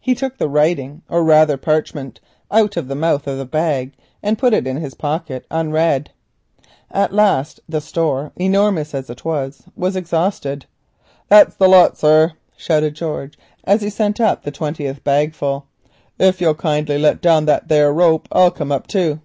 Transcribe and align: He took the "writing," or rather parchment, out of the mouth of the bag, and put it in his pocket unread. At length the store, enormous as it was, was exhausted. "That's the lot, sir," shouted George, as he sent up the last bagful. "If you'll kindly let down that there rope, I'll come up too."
He 0.00 0.16
took 0.16 0.38
the 0.38 0.48
"writing," 0.48 1.02
or 1.08 1.22
rather 1.22 1.56
parchment, 1.56 2.18
out 2.50 2.76
of 2.76 2.88
the 2.88 2.96
mouth 2.96 3.28
of 3.28 3.38
the 3.38 3.44
bag, 3.44 3.92
and 4.24 4.36
put 4.36 4.52
it 4.52 4.66
in 4.66 4.76
his 4.78 4.94
pocket 4.94 5.46
unread. 5.52 6.10
At 6.90 7.14
length 7.14 7.60
the 7.68 7.80
store, 7.80 8.32
enormous 8.34 8.92
as 8.92 9.08
it 9.08 9.24
was, 9.24 9.62
was 9.76 9.94
exhausted. 9.94 10.66
"That's 11.28 11.54
the 11.54 11.68
lot, 11.68 11.96
sir," 11.96 12.32
shouted 12.56 12.96
George, 12.96 13.38
as 13.62 13.80
he 13.80 13.88
sent 13.88 14.20
up 14.20 14.42
the 14.42 14.56
last 14.60 15.04
bagful. 15.04 15.66
"If 16.18 16.40
you'll 16.40 16.54
kindly 16.56 16.98
let 16.98 17.20
down 17.22 17.44
that 17.44 17.68
there 17.68 17.92
rope, 17.94 18.26
I'll 18.32 18.50
come 18.50 18.72
up 18.72 18.88
too." 18.88 19.20